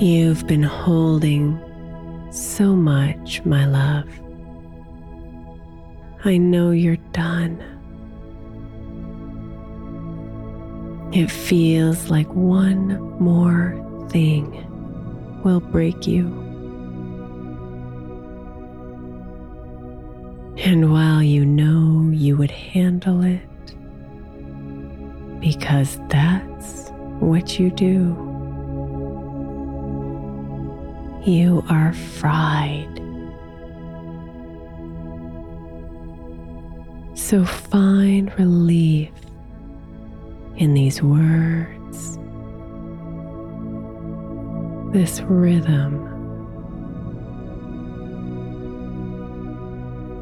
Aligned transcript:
You've 0.00 0.46
been 0.46 0.62
holding 0.62 1.60
so 2.30 2.76
much, 2.76 3.44
my 3.44 3.66
love. 3.66 4.08
I 6.24 6.36
know 6.36 6.70
you're 6.70 6.98
done. 7.10 7.60
It 11.12 11.28
feels 11.28 12.10
like 12.10 12.28
one 12.28 13.00
more 13.18 13.74
thing 14.08 14.52
will 15.42 15.58
break 15.58 16.06
you. 16.06 16.26
And 20.58 20.92
while 20.92 21.24
you 21.24 21.44
know 21.44 22.08
you 22.14 22.36
would 22.36 22.52
handle 22.52 23.24
it, 23.24 23.40
because 25.40 25.98
that's 26.08 26.90
what 27.18 27.58
you 27.58 27.70
do. 27.72 28.27
You 31.28 31.62
are 31.68 31.92
fried. 31.92 32.88
So 37.12 37.44
find 37.44 38.32
relief 38.38 39.10
in 40.56 40.72
these 40.72 41.02
words, 41.02 42.16
this 44.94 45.20
rhythm, 45.20 46.06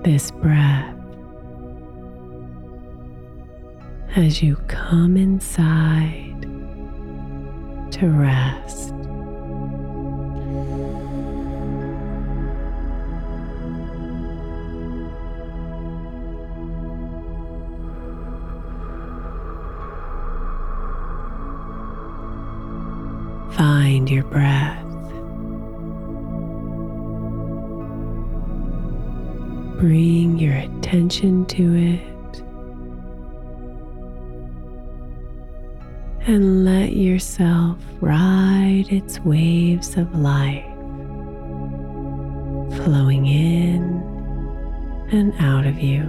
this 0.02 0.32
breath 0.32 0.97
as 4.16 4.42
you 4.42 4.56
come 4.66 5.16
inside 5.16 6.42
to 7.92 8.08
rest. 8.08 8.92
Find 23.56 24.11
your 24.11 24.25
breath. 24.25 24.83
Bring 29.78 30.39
your 30.39 30.55
attention 30.55 31.47
to 31.47 31.75
it 31.75 32.43
and 36.27 36.67
let 36.67 36.93
yourself 36.97 37.78
ride 38.03 38.84
its 38.91 39.21
waves 39.21 39.97
of 39.97 40.15
life, 40.15 40.65
flowing 42.84 43.27
in 43.27 43.83
and 45.12 45.33
out 45.41 45.67
of 45.67 45.78
you. 45.78 46.03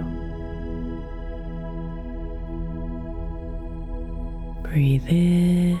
Breathe 4.64 5.08
in 5.08 5.80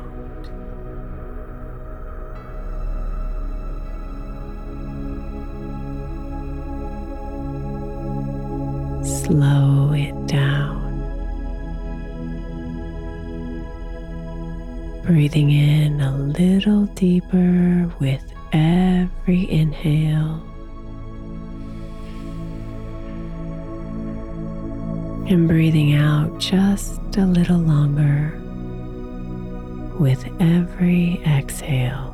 And 25.31 25.47
breathing 25.47 25.93
out 25.93 26.39
just 26.39 26.99
a 27.15 27.25
little 27.25 27.57
longer 27.57 28.37
with 29.97 30.27
every 30.41 31.21
exhale. 31.25 32.13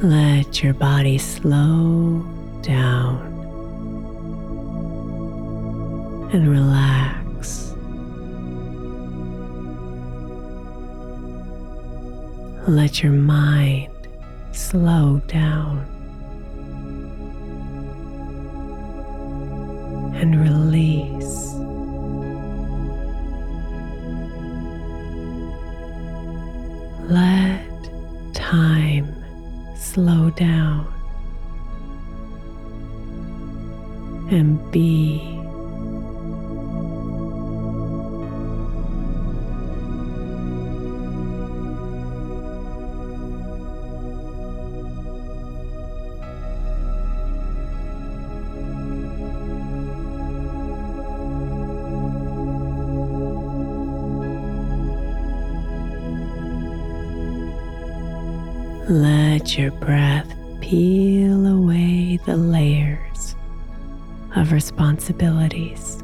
Let 0.00 0.62
your 0.62 0.74
body 0.74 1.18
slow 1.18 2.37
down 2.68 3.16
and 6.34 6.50
relax. 6.50 7.72
Let 12.68 13.02
your 13.02 13.12
mind 13.12 13.88
slow 14.52 15.22
down 15.28 15.78
and 20.14 20.38
release. 20.38 21.54
Let 27.08 28.34
time 28.34 29.14
slow 29.74 30.28
down 30.28 30.97
be. 34.70 35.34
Let 58.90 59.58
your 59.58 59.70
breath 59.70 60.34
peel 60.60 61.46
away 61.46 62.18
the 62.24 62.36
layers 62.38 62.87
of 64.48 64.52
responsibilities, 64.52 66.02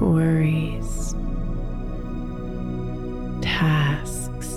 worries, 0.00 1.14
tasks, 3.42 4.52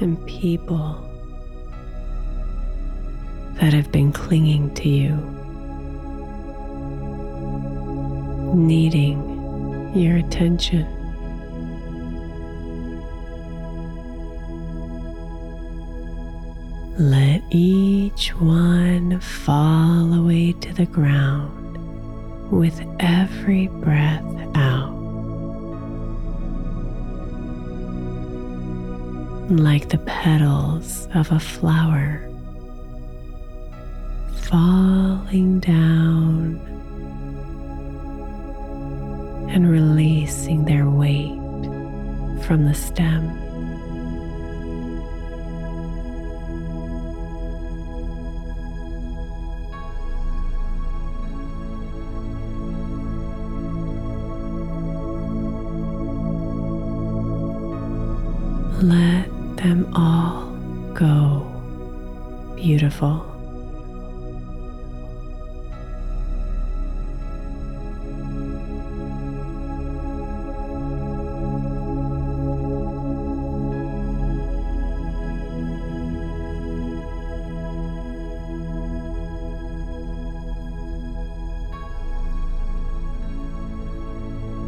and 0.00 0.24
people 0.28 1.04
that 3.54 3.72
have 3.72 3.90
been 3.90 4.12
clinging 4.12 4.72
to 4.74 4.88
you, 4.88 5.16
needing 8.54 9.92
your 9.96 10.18
attention. 10.18 10.97
Let 16.98 17.44
each 17.50 18.30
one 18.40 19.20
fall 19.20 20.12
away 20.14 20.50
to 20.54 20.72
the 20.74 20.86
ground 20.86 21.78
with 22.50 22.84
every 22.98 23.68
breath 23.68 24.24
out. 24.56 24.96
Like 29.48 29.90
the 29.90 29.98
petals 29.98 31.06
of 31.14 31.30
a 31.30 31.38
flower 31.38 32.28
falling 34.50 35.60
down 35.60 36.58
and 39.50 39.70
releasing 39.70 40.64
their 40.64 40.90
weight 40.90 41.38
from 42.44 42.64
the 42.64 42.74
stem. 42.74 43.47
Beautiful. 62.58 63.24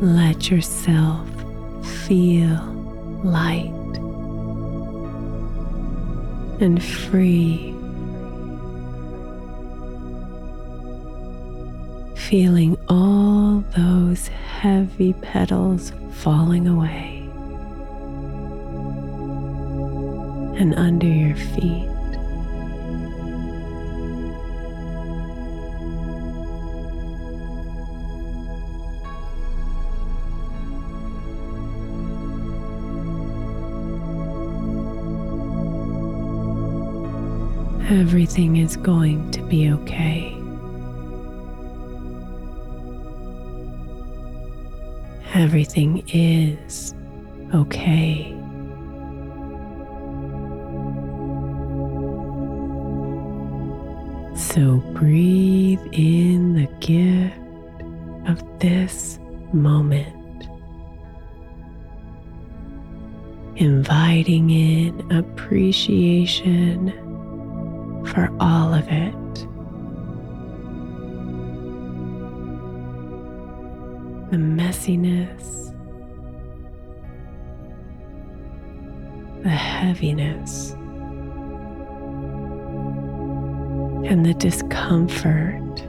Let 0.00 0.48
yourself 0.48 1.28
feel 2.06 2.56
light 3.24 3.74
and 6.60 6.82
free. 6.82 7.79
Feeling 12.30 12.78
all 12.88 13.64
those 13.76 14.28
heavy 14.28 15.14
petals 15.14 15.92
falling 16.12 16.68
away 16.68 17.28
and 20.56 20.72
under 20.76 21.08
your 21.08 21.34
feet. 21.34 21.88
Everything 37.90 38.58
is 38.58 38.76
going 38.76 39.28
to 39.32 39.42
be 39.42 39.68
okay. 39.72 40.29
Everything 45.40 46.06
is 46.12 46.94
okay. 47.54 48.30
So 54.36 54.82
breathe 54.92 55.80
in 55.92 56.52
the 56.56 56.66
gift 56.80 57.38
of 58.28 58.60
this 58.60 59.18
moment, 59.54 60.46
inviting 63.56 64.50
in 64.50 65.10
appreciation 65.10 66.92
for 68.04 68.30
all 68.40 68.74
of 68.74 68.86
it. 68.88 69.19
The 74.30 74.36
messiness, 74.36 75.74
the 79.42 79.48
heaviness, 79.48 80.70
and 84.08 84.24
the 84.24 84.34
discomfort 84.34 85.84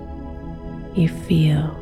you 0.95 1.07
feel. 1.07 1.77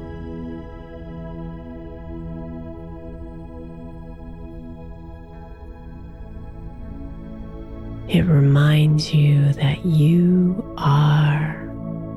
It 8.10 8.24
reminds 8.24 9.14
you 9.14 9.54
that 9.54 9.86
you 9.86 10.76
are 10.78 11.70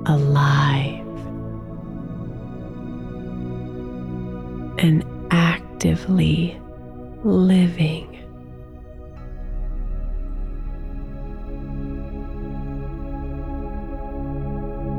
alive 0.06 1.01
and 4.82 5.04
actively 5.30 6.60
living. 7.22 8.08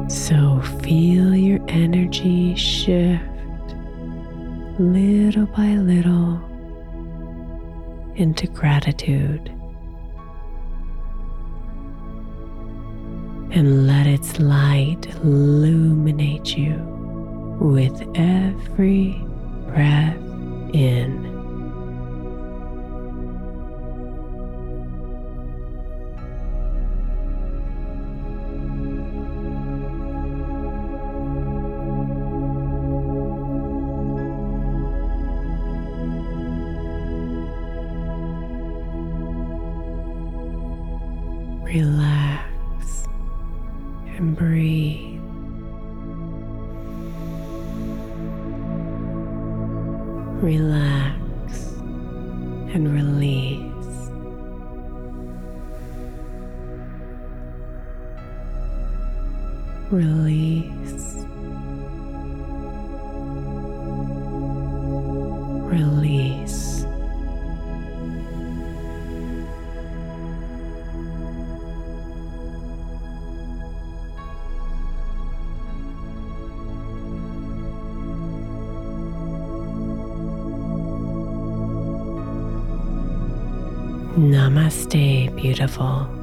So 0.09 0.61
feel 0.81 1.35
your 1.35 1.59
energy 1.67 2.55
shift 2.55 3.21
little 4.79 5.45
by 5.47 5.75
little 5.75 6.41
into 8.15 8.47
gratitude. 8.47 9.51
and 13.55 13.85
let 13.85 14.07
its 14.07 14.39
light 14.39 15.05
illuminate 15.23 16.57
you 16.57 16.73
with 17.61 18.01
every 18.15 19.23
breath 19.73 20.17
in. 20.73 21.32
Release. 59.93 61.13
Release. 65.69 66.87
Namaste, 84.17 85.35
beautiful. 85.35 86.22